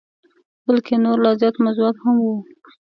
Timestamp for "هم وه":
2.03-2.35